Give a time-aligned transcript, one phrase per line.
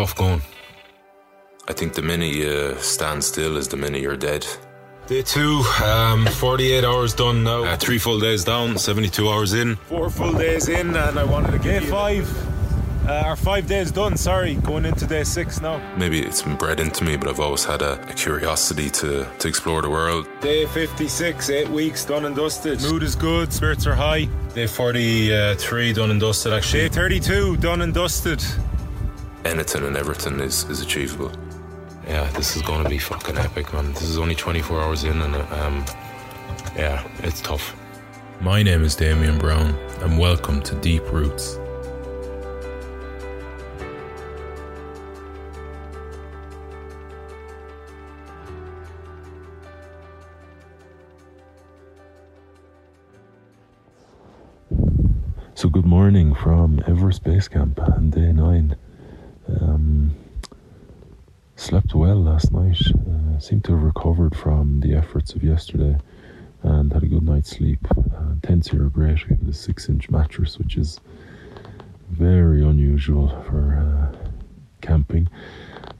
[0.00, 0.40] Tough going.
[1.68, 4.46] I think the minute you stand still is the minute you're dead.
[5.06, 7.64] Day two, um, 48 hours done now.
[7.64, 9.76] Uh, three full days down, 72 hours in.
[9.76, 12.26] Four full days in, and I wanted to get five.
[13.06, 15.76] Uh, or five days done, sorry, going into day six now.
[15.98, 19.48] Maybe it's been bred into me, but I've always had a, a curiosity to, to
[19.48, 20.26] explore the world.
[20.40, 22.80] Day 56, eight weeks done and dusted.
[22.80, 24.24] Mood is good, spirits are high.
[24.54, 26.88] Day 43 done and dusted, actually.
[26.88, 28.42] Day 32 done and dusted.
[29.50, 31.32] Anything and everything is, is achievable.
[32.06, 33.92] Yeah, this is going to be fucking epic, man.
[33.94, 35.84] This is only 24 hours in, and um,
[36.76, 37.74] yeah, it's tough.
[38.40, 41.58] My name is Damian Browne, and welcome to Deep Roots.
[55.54, 58.76] So, good morning from Everest Base Camp on day nine.
[61.60, 62.80] Slept well last night.
[62.90, 65.98] Uh, seemed to have recovered from the efforts of yesterday
[66.62, 67.86] and had a good night's sleep.
[67.90, 69.28] Uh, tents here are great.
[69.28, 71.00] We have a six inch mattress, which is
[72.08, 74.16] very unusual for uh,
[74.80, 75.28] camping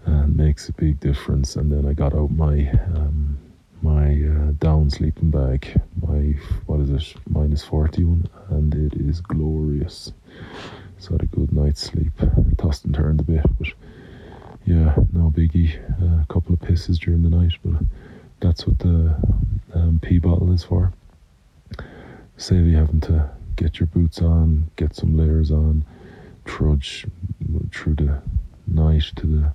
[0.07, 1.57] and makes a big difference.
[1.57, 3.39] And then I got out my um,
[3.83, 10.11] my uh, down sleeping bag, my what is it, minus 41, and it is glorious.
[10.97, 12.13] So I had a good night's sleep.
[12.57, 13.69] Tossed and turned a bit, but
[14.65, 15.77] yeah, no biggie.
[16.23, 17.83] A couple of pisses during the night, but
[18.41, 19.17] that's what the
[19.75, 20.93] um, pee bottle is for.
[22.37, 25.85] Save you having to get your boots on, get some layers on,
[26.45, 27.07] trudge
[27.73, 28.23] through the
[28.67, 29.53] night to the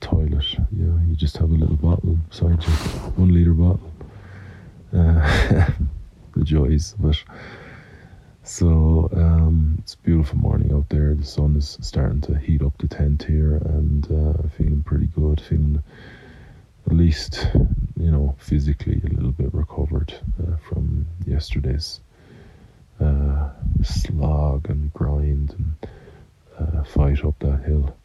[0.00, 0.44] toilet.
[0.72, 2.72] Yeah, you just have a little bottle beside you,
[3.16, 3.92] one liter bottle.
[4.92, 5.70] Uh,
[6.36, 7.24] the joys of it.
[8.46, 11.14] So um, it's a beautiful morning out there.
[11.14, 15.40] The sun is starting to heat up the tent here, and uh, feeling pretty good.
[15.40, 15.82] Feeling
[16.86, 17.48] at least,
[17.98, 20.12] you know, physically a little bit recovered
[20.42, 22.00] uh, from yesterday's
[23.00, 23.48] uh,
[23.82, 25.90] slog and grind and
[26.58, 27.96] uh, fight up that hill.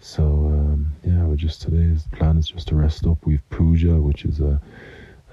[0.00, 3.18] So um, yeah, we just today's plan is just to rest up.
[3.26, 4.62] We've puja, which is a,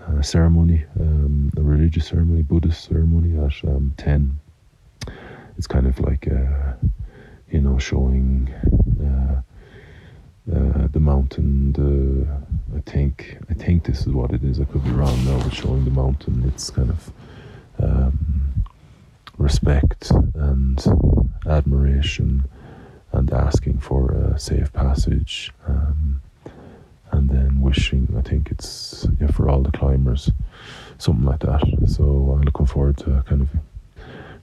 [0.07, 4.39] a ceremony, um, a religious ceremony, Buddhist ceremony at um, ten.
[5.57, 6.73] It's kind of like uh,
[7.51, 8.53] you know showing
[9.01, 9.41] uh,
[10.55, 11.71] uh, the mountain.
[11.73, 12.27] The
[12.77, 14.59] I think I think this is what it is.
[14.59, 16.43] I could be wrong now, but showing the mountain.
[16.47, 17.13] It's kind of
[17.79, 18.63] um,
[19.37, 20.83] respect and
[21.45, 22.45] admiration
[23.11, 26.21] and asking for a safe passage, um,
[27.11, 28.13] and then wishing.
[28.17, 30.31] I think it's yeah, for all the climbers,
[30.99, 31.61] something like that.
[31.87, 33.49] So I'm looking forward to kind of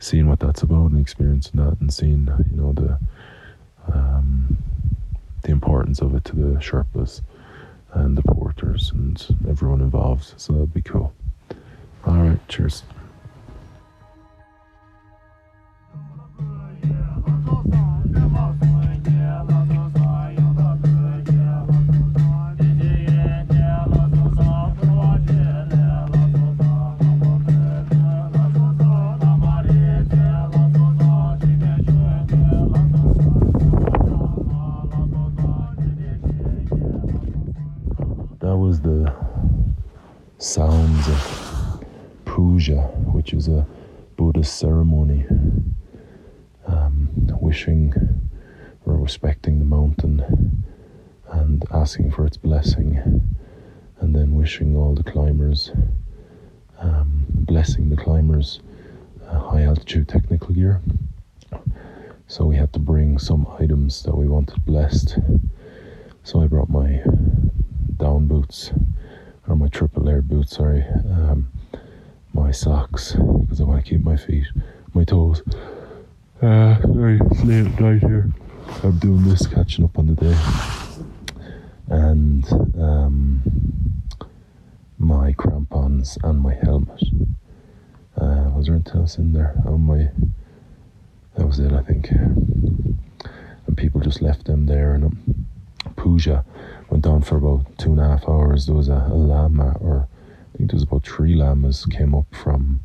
[0.00, 2.98] seeing what that's about and experiencing that, and seeing you know the
[3.92, 4.58] um,
[5.42, 7.20] the importance of it to the Sherpas
[7.92, 10.34] and the porters and everyone involved.
[10.36, 11.12] So that'd be cool.
[12.06, 12.82] All right, cheers.
[38.62, 39.12] Was the
[40.38, 41.85] sounds of
[42.25, 43.67] puja, which is a
[44.17, 45.26] Buddhist ceremony,
[46.69, 47.09] um,
[47.41, 47.93] wishing
[48.87, 50.64] or respecting the mountain
[51.32, 53.26] and asking for its blessing,
[53.99, 55.73] and then wishing all the climbers,
[56.79, 58.61] um, blessing the climbers,
[59.26, 60.81] uh, high altitude technical gear.
[62.29, 65.19] So we had to bring some items that we wanted blessed.
[66.23, 67.03] So I brought my
[68.02, 68.72] down boots,
[69.46, 71.49] or my triple layered boots, sorry, um,
[72.32, 74.46] my socks, because I want to keep my feet,
[74.93, 75.40] my toes.
[76.43, 78.28] Uh, sorry, late at night here.
[78.82, 80.37] I'm doing this, catching up on the day.
[81.87, 82.44] And
[82.82, 83.43] um,
[84.98, 87.02] my crampons and my helmet.
[88.20, 89.55] Uh, was there anything else in there?
[89.64, 90.08] Oh, my.
[91.37, 92.10] That was it, I think.
[92.10, 94.94] And people just left them there.
[94.94, 95.46] And um,
[95.94, 96.44] puja
[96.93, 98.67] went on for about two and a half hours.
[98.67, 100.06] There was a, a lama, or
[100.55, 102.81] I think there was about three lamas came up from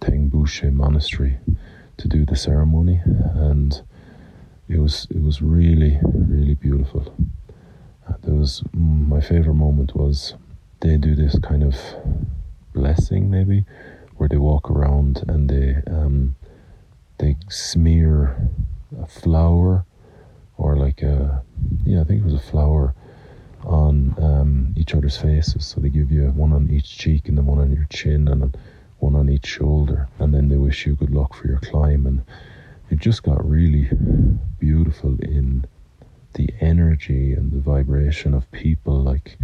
[0.00, 1.36] Tengboche Monastery
[1.98, 3.82] to do the ceremony, and
[4.70, 7.14] it was it was really really beautiful.
[8.08, 10.32] Uh, there was mm, my favorite moment was
[10.80, 11.76] they do this kind of
[12.72, 13.66] blessing maybe
[14.16, 16.34] where they walk around and they um,
[17.18, 18.48] they smear
[18.98, 19.84] a flower
[20.56, 21.42] or like a
[21.84, 22.94] yeah I think it was a flower
[23.64, 25.66] on um, each other's faces.
[25.66, 28.56] So they give you one on each cheek and then one on your chin and
[28.98, 32.06] one on each shoulder, and then they wish you good luck for your climb.
[32.06, 32.22] And
[32.90, 33.88] it just got really
[34.58, 35.66] beautiful in
[36.34, 39.02] the energy and the vibration of people.
[39.02, 39.38] Like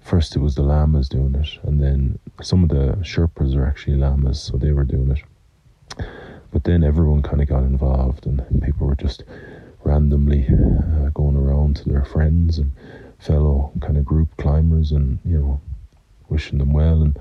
[0.00, 3.96] first it was the lamas doing it, and then some of the Sherpas are actually
[3.96, 6.04] lamas, so they were doing it.
[6.50, 9.22] But then everyone kind of got involved, and people were just
[9.84, 12.72] randomly uh, going around to their friends and
[13.18, 15.60] fellow kind of group climbers and you know
[16.28, 17.18] wishing them well and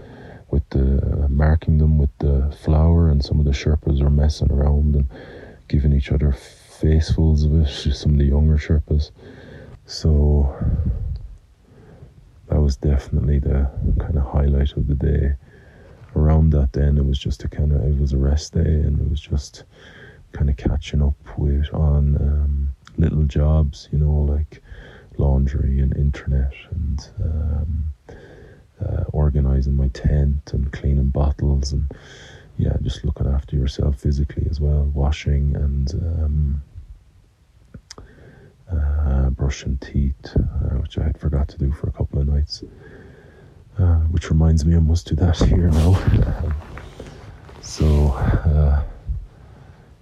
[0.49, 4.51] with the uh, marking them with the flower and some of the sherpas are messing
[4.51, 5.07] around and
[5.67, 9.11] giving each other facefuls of it some of the younger sherpas.
[9.85, 10.55] So
[12.47, 15.33] that was definitely the kind of highlight of the day.
[16.15, 18.99] Around that then it was just a kind of it was a rest day and
[18.99, 19.65] it was just
[20.31, 24.61] kind of catching up with on um, little jobs you know like
[25.19, 27.83] laundry and internet and um,
[28.83, 31.91] uh, organizing my tent and cleaning bottles and
[32.57, 36.63] yeah, just looking after yourself physically as well, washing and um,
[38.71, 42.63] uh, brushing teeth, uh, which I had forgot to do for a couple of nights.
[43.77, 46.53] Uh, which reminds me, I must do that here now.
[47.61, 48.81] so, uh,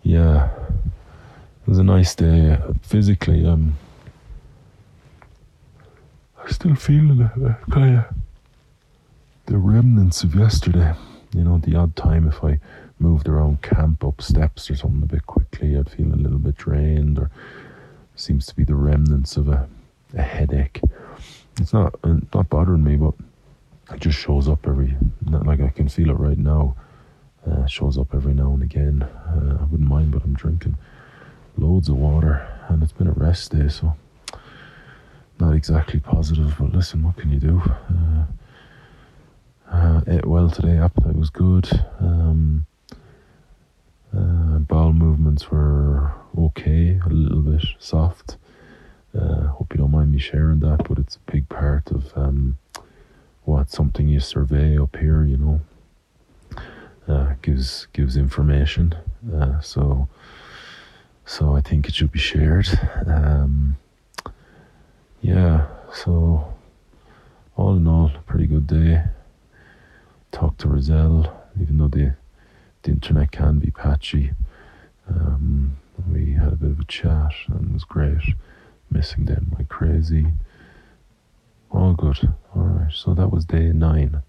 [0.04, 2.58] yeah, it was a nice day.
[2.82, 3.78] Physically, um,
[6.52, 8.06] still feel the kind of
[9.46, 10.94] the remnants of yesterday.
[11.34, 12.60] You know, the odd time if I
[13.00, 16.56] moved around camp up steps or something a bit quickly, I'd feel a little bit
[16.58, 17.30] drained, or
[18.16, 19.68] seems to be the remnants of a,
[20.14, 20.82] a headache.
[21.60, 21.96] It's not
[22.34, 23.14] not bothering me, but
[23.94, 24.96] it just shows up every.
[25.26, 26.76] Not like I can feel it right now.
[27.50, 29.04] Uh, shows up every now and again.
[29.04, 30.78] Uh, I wouldn't mind, but I'm drinking
[31.58, 33.96] loads of water, and it's been a rest day, so
[35.40, 37.62] not exactly positive, but listen, what can you do?
[37.90, 38.26] Uh,
[39.72, 41.70] uh, ate well today, appetite was good.
[42.00, 42.66] Um,
[44.16, 48.38] uh, bowel movements were okay, a little bit soft.
[49.18, 52.58] Uh, hope you don't mind me sharing that, but it's a big part of um,
[53.44, 55.62] what something you survey up here, you know.
[57.08, 58.96] Uh, gives gives information,
[59.34, 60.08] uh, so
[61.24, 62.68] so I think it should be shared.
[63.06, 63.78] Um,
[65.26, 66.54] yeah, so
[67.56, 69.06] all in all, pretty good day.
[70.32, 72.16] Talked to Roselle, even though the,
[72.84, 74.34] the internet can be patchy.
[75.10, 75.78] Um,
[76.12, 78.22] we had a bit of a chat and it was great.
[78.92, 80.28] Missing them like crazy.
[81.72, 82.32] All good.
[82.56, 84.22] Alright, so that was day nine.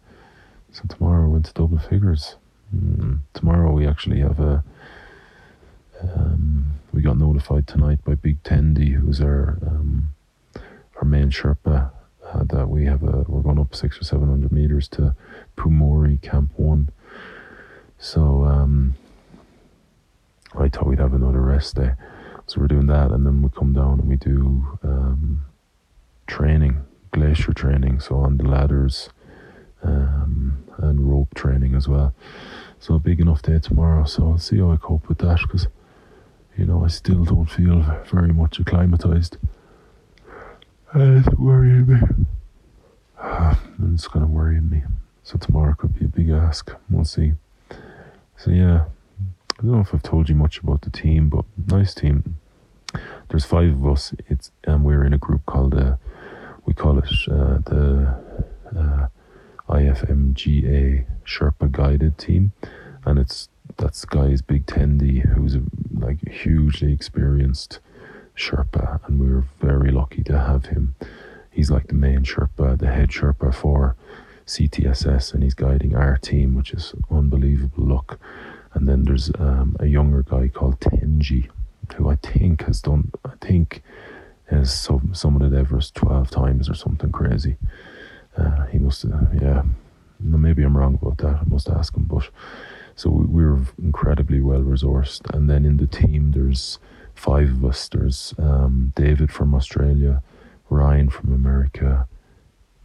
[0.73, 2.37] So tomorrow we went to double figures.
[2.75, 4.65] Mm, tomorrow we actually have a.
[6.00, 10.15] Um, we got notified tonight by Big Tendi, who's our um,
[10.97, 11.91] our main Sherpa
[12.25, 15.15] uh, that we have a we're going up six or seven hundred meters to
[15.57, 16.91] Pumori Camp One.
[17.99, 18.95] So um,
[20.55, 21.93] I thought we'd have another rest day,
[22.47, 25.47] so we're doing that, and then we come down and we do um,
[26.26, 29.11] training, glacier training, so on the ladders
[29.83, 32.15] um, and rope training as well.
[32.81, 34.05] So a big enough day tomorrow.
[34.05, 35.69] So I'll see how I cope with that because
[36.57, 39.38] you know I still don't feel very much acclimatized.
[40.99, 42.00] It's worrying me.
[43.21, 44.83] and it's kind of worrying me.
[45.25, 46.73] So tomorrow could be a big ask.
[46.88, 47.35] We'll see.
[48.38, 48.87] So yeah,
[49.59, 52.38] I don't know if I've told you much about the team, but nice team.
[53.29, 54.15] There's five of us.
[54.26, 55.97] It's and we're in a group called uh,
[56.65, 58.17] we call it uh, the
[58.75, 59.07] uh,
[59.69, 62.53] IFMGA Sherpa Guided Team,
[63.05, 65.62] and it's that's guy's Big Tendi, who's a,
[65.93, 67.81] like hugely experienced
[68.35, 70.05] Sherpa, and we were very lucky
[70.56, 70.94] have him.
[71.50, 73.96] He's like the main Sherpa, the head Sherpa for
[74.46, 78.18] CTSS, and he's guiding our team, which is unbelievable look.
[78.75, 81.48] And then there's um, a younger guy called Tenji,
[81.96, 83.82] who I think has done, I think
[84.50, 87.56] has some, summited Everest 12 times or something crazy.
[88.36, 89.62] Uh, he must, uh, yeah,
[90.20, 91.40] no, maybe I'm wrong about that.
[91.40, 92.28] I must ask him, but
[92.94, 95.22] so we, were incredibly well resourced.
[95.34, 96.78] And then in the team, there's
[97.14, 97.88] five of us.
[97.88, 100.22] There's um, David from Australia,
[100.70, 102.08] Ryan from America,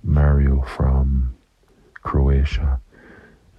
[0.04, 1.36] Mario from
[2.04, 2.80] Croatia,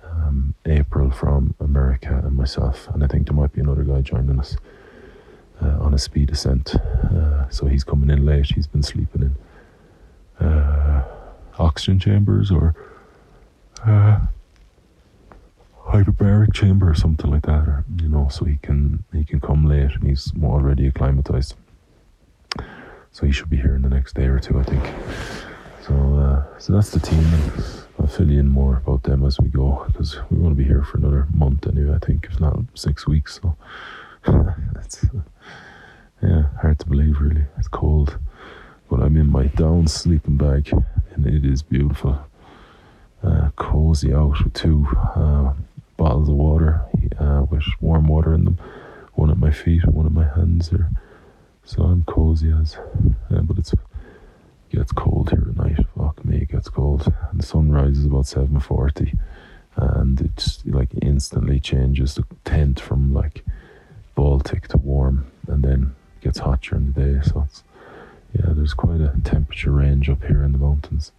[0.05, 2.89] um, April from America, and myself.
[2.89, 4.57] And I think there might be another guy joining us
[5.63, 6.75] uh, on a speed ascent.
[6.75, 8.47] Uh, so he's coming in late.
[8.55, 9.35] He's been sleeping
[10.41, 11.05] in uh,
[11.59, 12.75] oxygen chambers or
[13.85, 14.21] uh,
[15.87, 19.67] hyperbaric chamber or something like that, or you know, so he can he can come
[19.67, 21.55] late and he's already acclimatized.
[23.13, 24.85] So he should be here in the next day or two, I think.
[25.87, 27.25] So uh, so that's the team.
[27.99, 30.65] I'll fill you in more about them as we go because we want to be
[30.65, 31.95] here for another month anyway.
[31.95, 33.41] I think if not six weeks.
[33.43, 33.57] So
[34.77, 35.05] it's
[36.23, 37.45] yeah hard to believe really.
[37.59, 38.19] It's cold,
[38.89, 40.73] but I'm in my down sleeping bag
[41.15, 42.19] and it is beautiful.
[43.23, 45.53] Uh, cozy out with two uh,
[45.97, 46.81] bottles of water
[47.21, 48.59] uh, with warm water in them.
[49.15, 50.91] One at my feet one at my hands there.
[51.65, 52.77] So I'm cozy as.
[53.31, 53.75] Uh, but it's
[54.71, 55.87] gets cold here at night.
[55.97, 57.13] Fuck me, it gets cold.
[57.31, 59.19] And the sun rises about 7.40
[59.77, 63.45] and it's like instantly changes the tent from like
[64.15, 67.21] Baltic to warm and then gets hot during the day.
[67.23, 67.65] So it's,
[68.35, 71.13] yeah, there's quite a temperature range up here in the mountains.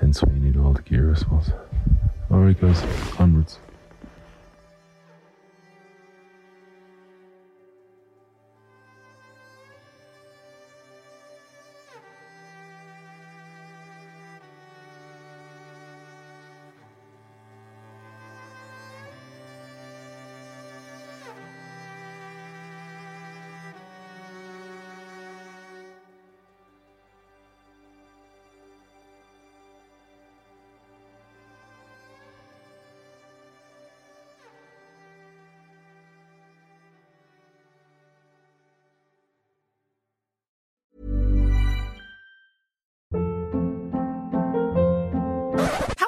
[0.00, 1.50] Hence you need all the gear, I suppose.
[2.30, 2.82] Alright guys,
[3.18, 3.58] onwards.